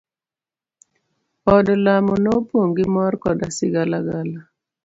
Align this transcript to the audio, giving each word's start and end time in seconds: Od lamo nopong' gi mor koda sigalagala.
Od 1.55 1.67
lamo 1.83 2.13
nopong' 2.23 2.73
gi 2.75 2.85
mor 2.93 3.13
koda 3.23 3.47
sigalagala. 3.57 4.39